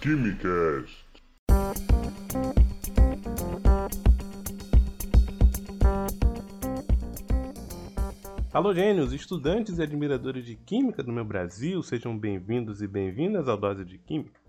[0.00, 1.04] Quimicast.
[8.50, 13.58] Alô, gênios, estudantes e admiradores de Química do meu Brasil, sejam bem-vindos e bem-vindas ao
[13.58, 14.40] Dose de Química.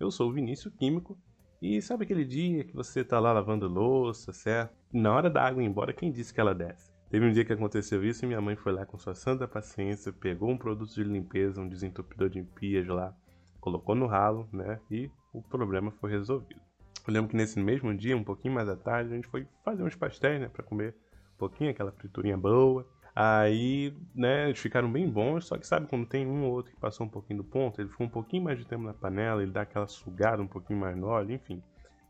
[0.00, 1.18] Eu sou o Vinícius Químico
[1.60, 4.74] e sabe aquele dia que você tá lá lavando louça, certo?
[4.90, 6.90] Na hora da água ir embora, quem disse que ela desce?
[7.10, 10.14] Teve um dia que aconteceu isso e minha mãe foi lá com sua santa paciência,
[10.14, 13.14] pegou um produto de limpeza, um desentupidor de pias lá,
[13.64, 14.78] colocou no ralo, né?
[14.90, 16.60] E o problema foi resolvido.
[17.06, 19.82] Eu lembro que nesse mesmo dia, um pouquinho mais à tarde, a gente foi fazer
[19.82, 20.94] uns pastéis, né, para comer
[21.34, 22.86] um pouquinho, aquela friturinha boa.
[23.16, 26.80] Aí, né, eles ficaram bem bons, só que sabe quando tem um ou outro que
[26.80, 29.52] passou um pouquinho do ponto, ele ficou um pouquinho mais de tempo na panela, ele
[29.52, 31.62] dá aquela sugada um pouquinho mais no óleo, enfim.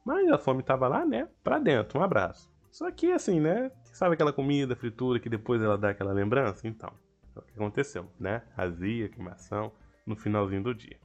[0.04, 2.50] Mas a fome tava lá, né, pra dentro, um abraço.
[2.70, 6.66] Só que assim, né, sabe aquela comida, fritura, que depois ela dá aquela lembrança?
[6.66, 6.90] Então,
[7.36, 9.72] é o que aconteceu, né, azia, queimação,
[10.06, 11.03] no finalzinho do dia.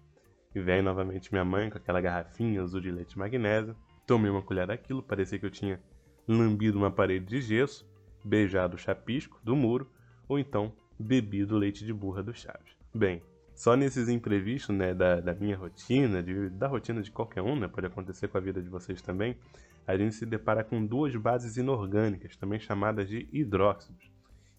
[0.54, 4.68] E vem novamente minha mãe com aquela garrafinha azul de leite magnésio, tomei uma colher
[4.68, 5.80] daquilo, parecia que eu tinha
[6.28, 7.88] lambido uma parede de gesso,
[8.24, 9.90] beijado o chapisco do muro
[10.28, 12.76] ou então bebido o leite de burra do Chaves.
[12.94, 13.22] Bem,
[13.56, 17.68] só nesses imprevistos né, da, da minha rotina, de, da rotina de qualquer um, né,
[17.68, 19.36] pode acontecer com a vida de vocês também,
[19.88, 24.12] a gente se depara com duas bases inorgânicas, também chamadas de hidróxidos.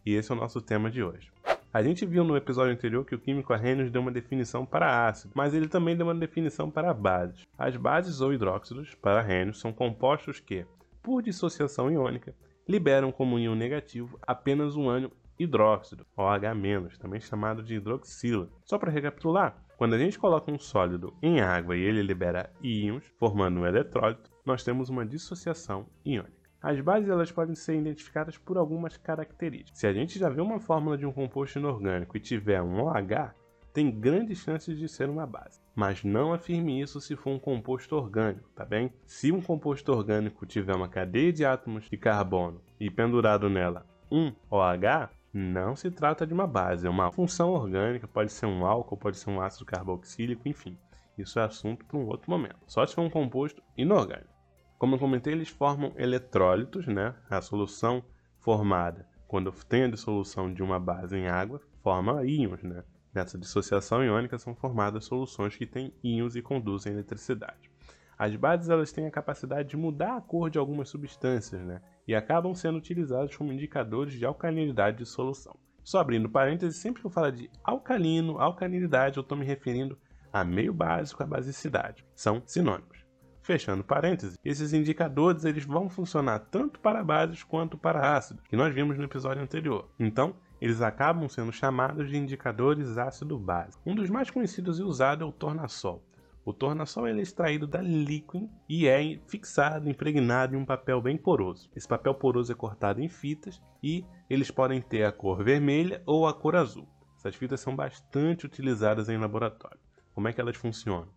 [0.04, 1.30] E esse é o nosso tema de hoje.
[1.72, 5.32] A gente viu no episódio anterior que o químico Arrhenius deu uma definição para ácido,
[5.36, 7.46] mas ele também deu uma definição para bases.
[7.56, 10.66] As bases ou hidróxidos para Arrhenius são compostos que,
[11.00, 12.34] por dissociação iônica,
[12.68, 18.50] liberam como íon negativo apenas um ânion hidróxido, OH-, também chamado de hidroxila.
[18.64, 23.04] Só para recapitular, quando a gente coloca um sólido em água e ele libera íons,
[23.16, 26.39] formando um eletrólito, nós temos uma dissociação iônica.
[26.62, 29.78] As bases elas podem ser identificadas por algumas características.
[29.78, 33.34] Se a gente já vê uma fórmula de um composto inorgânico e tiver um OH,
[33.72, 35.60] tem grandes chances de ser uma base.
[35.74, 38.92] Mas não afirme isso se for um composto orgânico, tá bem?
[39.06, 44.32] Se um composto orgânico tiver uma cadeia de átomos de carbono e pendurado nela um
[44.50, 48.96] OH, não se trata de uma base, é uma função orgânica, pode ser um álcool,
[48.96, 50.76] pode ser um ácido carboxílico, enfim.
[51.16, 52.58] Isso é assunto para um outro momento.
[52.66, 54.39] Só se for um composto inorgânico.
[54.80, 57.14] Como eu comentei, eles formam eletrólitos, né?
[57.28, 58.02] A solução
[58.38, 62.82] formada quando tem a dissolução de uma base em água forma íons, né?
[63.12, 67.70] Nessa dissociação iônica são formadas soluções que têm íons e conduzem eletricidade.
[68.18, 71.82] As bases elas têm a capacidade de mudar a cor de algumas substâncias, né?
[72.08, 75.58] E acabam sendo utilizadas como indicadores de alcalinidade de solução.
[75.84, 79.98] Só abrindo parênteses, sempre que eu falo de alcalino, alcalinidade, eu estou me referindo
[80.32, 82.02] a meio básico, a basicidade.
[82.14, 83.09] São sinônimos.
[83.42, 88.74] Fechando parênteses, esses indicadores eles vão funcionar tanto para bases quanto para ácidos, que nós
[88.74, 89.88] vimos no episódio anterior.
[89.98, 93.78] Então, eles acabam sendo chamados de indicadores ácido-base.
[93.84, 96.04] Um dos mais conhecidos e usado é o tornassol.
[96.44, 101.70] O tornassol é extraído da líquido e é fixado, impregnado em um papel bem poroso.
[101.74, 106.26] Esse papel poroso é cortado em fitas e eles podem ter a cor vermelha ou
[106.26, 106.88] a cor azul.
[107.16, 109.78] Essas fitas são bastante utilizadas em laboratório.
[110.14, 111.08] Como é que elas funcionam?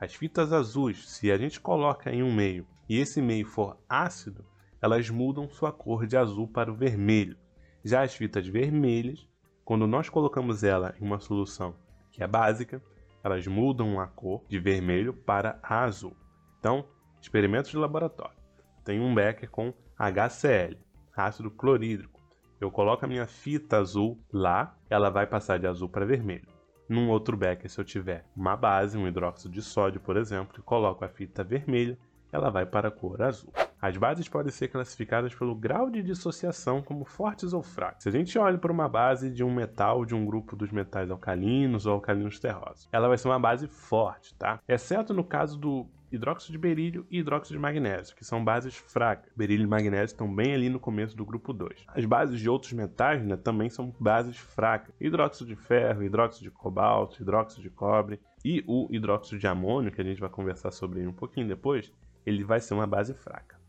[0.00, 4.46] As fitas azuis, se a gente coloca em um meio e esse meio for ácido,
[4.80, 7.36] elas mudam sua cor de azul para o vermelho.
[7.84, 9.28] Já as fitas vermelhas,
[9.62, 11.74] quando nós colocamos ela em uma solução
[12.10, 12.82] que é básica,
[13.22, 16.16] elas mudam a cor de vermelho para azul.
[16.58, 16.86] Então,
[17.20, 18.38] experimentos de laboratório.
[18.82, 20.78] Tem um becker com HCl,
[21.14, 22.18] ácido clorídrico.
[22.58, 26.48] Eu coloco a minha fita azul lá, ela vai passar de azul para vermelho.
[26.90, 30.62] Num outro becker, se eu tiver uma base, um hidróxido de sódio, por exemplo, e
[30.62, 31.96] coloco a fita vermelha,
[32.32, 33.52] ela vai para a cor azul.
[33.82, 38.02] As bases podem ser classificadas pelo grau de dissociação como fortes ou fracas.
[38.02, 41.10] Se a gente olha para uma base de um metal de um grupo dos metais
[41.10, 44.60] alcalinos ou alcalinos terrosos, ela vai ser uma base forte, tá?
[44.68, 49.32] Exceto no caso do hidróxido de berílio e hidróxido de magnésio, que são bases fracas.
[49.34, 51.86] Berílio e magnésio estão bem ali no começo do grupo 2.
[51.88, 54.94] As bases de outros metais né, também são bases fracas.
[55.00, 60.00] Hidróxido de ferro, hidróxido de cobalto, hidróxido de cobre e o hidróxido de amônio, que
[60.00, 61.92] a gente vai conversar sobre ele um pouquinho depois,
[62.26, 63.59] ele vai ser uma base fraca.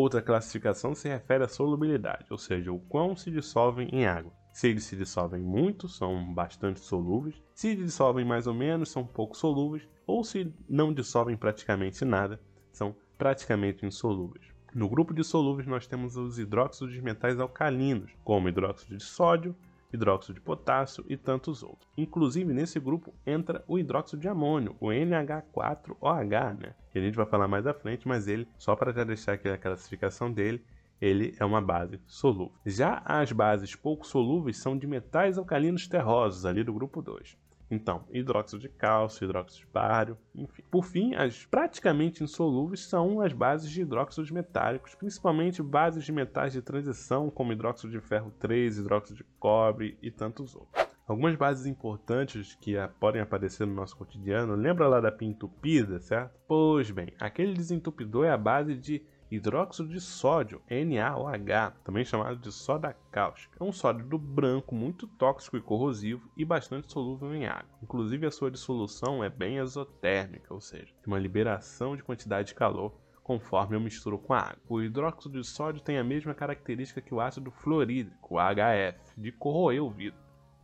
[0.00, 4.32] Outra classificação se refere à solubilidade, ou seja, o quão se dissolvem em água.
[4.52, 7.42] Se eles se dissolvem muito, são bastante solúveis.
[7.52, 9.88] Se dissolvem mais ou menos, são pouco solúveis.
[10.06, 12.40] Ou se não dissolvem praticamente nada,
[12.70, 14.46] são praticamente insolúveis.
[14.72, 19.52] No grupo de solúveis, nós temos os hidróxidos de metais alcalinos, como hidróxido de sódio,
[19.92, 21.88] hidróxido de potássio e tantos outros.
[21.96, 26.74] Inclusive, nesse grupo entra o hidróxido de amônio, o NH4OH, né?
[26.90, 29.48] Que a gente vai falar mais à frente, mas ele, só para já deixar aqui
[29.48, 30.62] a classificação dele,
[31.00, 32.52] ele é uma base solúvel.
[32.66, 37.36] Já as bases pouco solúveis são de metais alcalinos terrosos, ali do grupo 2.
[37.70, 40.62] Então, hidróxido de cálcio, hidróxido de bário, enfim.
[40.70, 46.52] Por fim, as praticamente insolúveis são as bases de hidróxidos metálicos, principalmente bases de metais
[46.52, 50.88] de transição, como hidróxido de ferro 3, hidróxido de cobre e tantos outros.
[51.06, 56.38] Algumas bases importantes que podem aparecer no nosso cotidiano, lembra lá da pia entupida, certo?
[56.46, 62.50] Pois bem, aquele desentupidor é a base de hidróxido de sódio, NaOH, também chamado de
[62.50, 63.58] soda cáustica.
[63.60, 67.78] É um sólido branco muito tóxico e corrosivo e bastante solúvel em água.
[67.82, 72.54] Inclusive a sua dissolução é bem exotérmica, ou seja, tem uma liberação de quantidade de
[72.54, 72.92] calor
[73.22, 74.58] conforme eu misturo com a água.
[74.66, 79.84] O hidróxido de sódio tem a mesma característica que o ácido fluorídrico, HF, de corroer
[79.84, 80.18] o vidro.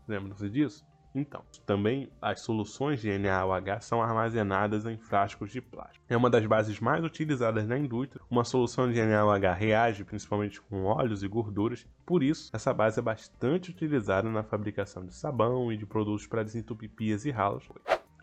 [0.09, 0.94] Lembram-se disso?
[1.15, 6.05] Então, também as soluções de NaOH são armazenadas em frascos de plástico.
[6.09, 8.21] É uma das bases mais utilizadas na indústria.
[8.29, 13.03] Uma solução de NaOH reage principalmente com óleos e gorduras, por isso essa base é
[13.03, 17.69] bastante utilizada na fabricação de sabão e de produtos para desentupir pias e ralos.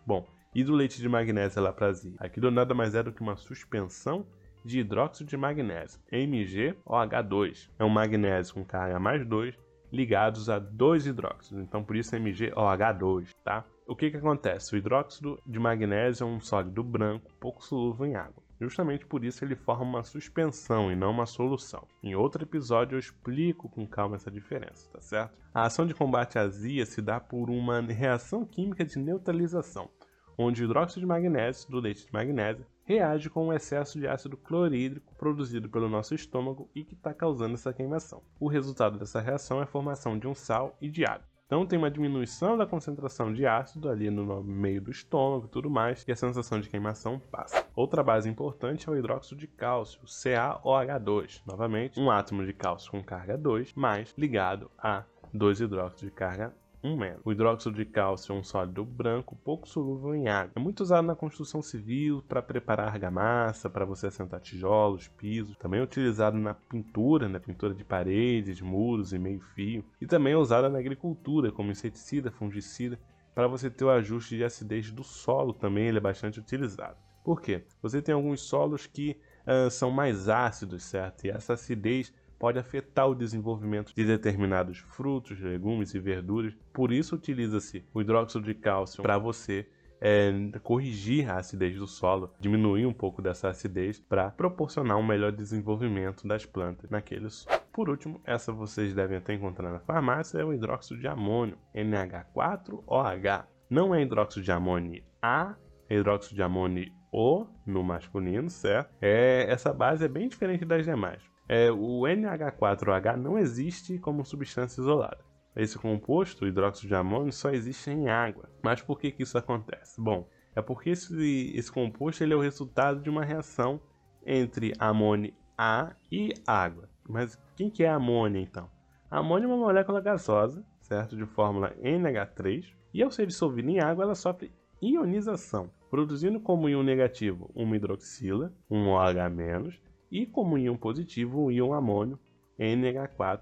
[0.06, 2.14] Bom, e do leite de magnésio laprazia?
[2.18, 4.26] Aquilo nada mais é do que uma suspensão
[4.64, 7.70] de hidróxido de magnésio, MgOH2.
[7.78, 9.56] É um magnésio com carga mais 2
[9.92, 13.64] ligados a dois hidróxidos, então por isso MgOH2, tá?
[13.86, 14.74] O que que acontece?
[14.74, 18.42] O hidróxido de magnésio é um sólido branco, pouco solúvel em água.
[18.58, 21.86] Justamente por isso ele forma uma suspensão e não uma solução.
[22.02, 25.36] Em outro episódio eu explico com calma essa diferença, tá certo?
[25.52, 29.90] A ação de combate à azia se dá por uma reação química de neutralização,
[30.38, 34.36] onde o hidróxido de magnésio do leite de magnésio reage com o excesso de ácido
[34.36, 38.22] clorídrico produzido pelo nosso estômago e que está causando essa queimação.
[38.38, 41.32] O resultado dessa reação é a formação de um sal e de água.
[41.52, 45.68] Então tem uma diminuição da concentração de ácido ali no meio do estômago e tudo
[45.68, 47.66] mais, e a sensação de queimação passa.
[47.76, 51.42] Outra base importante é o hidróxido de cálcio, CaOH2.
[51.46, 56.54] Novamente, um átomo de cálcio com carga 2, mais ligado a dois hidróxidos de carga
[56.82, 57.20] 1 menos.
[57.24, 60.52] O hidróxido de cálcio é um sólido branco pouco solúvel em água.
[60.56, 65.56] É muito usado na construção civil para preparar argamassa, para você assentar tijolos, pisos.
[65.56, 69.84] Também é utilizado na pintura, na pintura de paredes, muros e meio-fio.
[70.00, 72.98] E também é usado na agricultura como inseticida, fungicida,
[73.34, 76.96] para você ter o ajuste de acidez do solo também ele é bastante utilizado.
[77.24, 77.64] Por quê?
[77.80, 81.24] Você tem alguns solos que uh, são mais ácidos, certo?
[81.24, 86.52] E essa acidez pode afetar o desenvolvimento de determinados frutos, legumes e verduras.
[86.72, 89.64] Por isso utiliza-se o hidróxido de cálcio para você
[90.00, 95.30] é, corrigir a acidez do solo, diminuir um pouco dessa acidez para proporcionar um melhor
[95.30, 97.60] desenvolvimento das plantas naquele solo.
[97.72, 103.44] Por último, essa vocês devem até encontrar na farmácia, é o hidróxido de amônio, NH4OH.
[103.70, 105.54] Não é hidróxido de amônio A,
[105.88, 108.92] é hidróxido de amônio O no masculino, certo?
[109.00, 111.31] É, essa base é bem diferente das demais.
[111.54, 115.18] É, o NH4OH não existe como substância isolada.
[115.54, 118.48] Esse composto, hidróxido de amônio, só existe em água.
[118.62, 120.00] Mas por que, que isso acontece?
[120.00, 120.26] Bom,
[120.56, 123.78] é porque esse, esse composto ele é o resultado de uma reação
[124.24, 126.88] entre amônio A e água.
[127.06, 128.70] Mas quem que é amônia então?
[129.10, 131.14] A amônia é uma molécula gasosa, certo?
[131.14, 132.64] De fórmula NH3,
[132.94, 134.50] e ao ser dissolvida em água ela sofre
[134.80, 141.72] ionização, produzindo como íon negativo uma hidroxila, um OH-, e como íon positivo o íon
[141.72, 142.18] amônio
[142.60, 143.40] NH4+.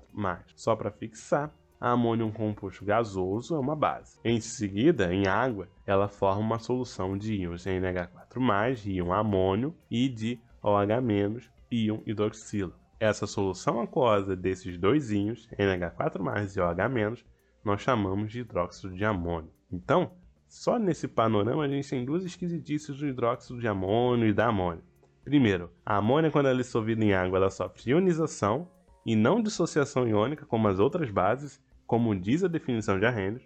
[0.54, 4.20] Só para fixar, a amônia é um composto gasoso, é uma base.
[4.24, 10.38] Em seguida, em água, ela forma uma solução de íons NH4+, íon amônio, e de
[10.62, 12.78] OH-, íon hidroxila.
[13.00, 17.24] Essa solução aquosa desses dois íons, NH4+, e OH-,
[17.64, 19.50] nós chamamos de hidróxido de amônio.
[19.72, 20.12] Então,
[20.46, 24.89] só nesse panorama a gente tem duas esquisitices do hidróxido de amônio e da amônia.
[25.24, 28.68] Primeiro, a amônia, quando ela é dissolvida em água, ela sofre ionização
[29.04, 33.42] e não dissociação iônica como as outras bases, como diz a definição de Arrhenius.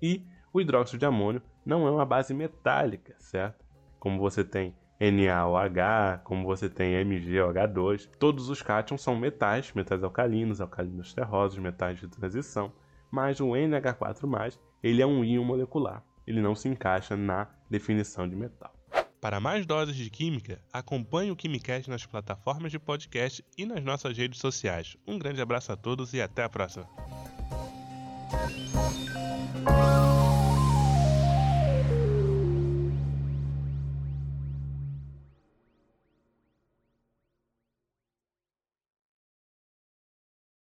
[0.00, 3.64] E o hidróxido de amônio não é uma base metálica, certo?
[3.98, 8.08] Como você tem NaOH, como você tem MgOH2.
[8.18, 12.72] Todos os cátions são metais, metais alcalinos, alcalinos terrosos, metais de transição.
[13.10, 16.02] Mas o NH4+, ele é um íon molecular.
[16.26, 18.77] Ele não se encaixa na definição de metal.
[19.28, 24.16] Para mais doses de química, acompanhe o Quimicast nas plataformas de podcast e nas nossas
[24.16, 24.96] redes sociais.
[25.06, 26.88] Um grande abraço a todos e até a próxima.